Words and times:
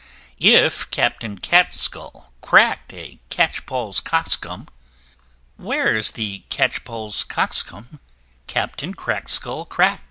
If 0.39 0.89
Captain 0.89 1.37
Crackskull 1.37 2.31
crack'd 2.41 2.91
a 2.91 3.19
Catchpoll's 3.29 4.01
Cockscomb, 4.01 4.67
Where's 5.57 6.09
the 6.09 6.43
Catchpoll's 6.49 7.23
Cockscomb 7.23 7.99
Captain 8.47 8.95
Crackskull 8.95 9.69
crack'd? 9.69 9.99